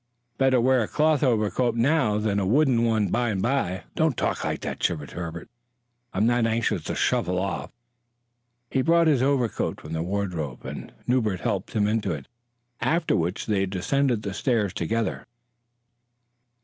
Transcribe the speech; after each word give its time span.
Better 0.39 0.59
wear 0.59 0.81
a 0.81 0.87
cloth 0.87 1.21
overcoat 1.21 1.75
now 1.75 2.17
than 2.17 2.39
a 2.39 2.45
wooden 2.47 2.83
one 2.83 3.09
by 3.09 3.29
and 3.29 3.39
by." 3.39 3.83
"Don't 3.93 4.17
talk 4.17 4.41
that 4.41 4.65
way," 4.65 4.77
shivered 4.81 5.11
Herbert. 5.11 5.47
"I'm 6.11 6.25
not 6.25 6.47
anxious 6.47 6.85
to 6.85 6.95
shuffle 6.95 7.37
off." 7.37 7.69
He 8.71 8.81
brought 8.81 9.05
his 9.05 9.21
overcoat 9.21 9.79
from 9.79 9.93
the 9.93 10.01
wardrobe, 10.01 10.65
and 10.65 10.91
Newbert 11.05 11.41
helped 11.41 11.73
him 11.73 11.85
into 11.87 12.13
it, 12.13 12.25
after 12.79 13.15
which 13.15 13.45
they 13.45 13.67
descended 13.67 14.23
the 14.23 14.33
stairs 14.33 14.73
together. 14.73 15.27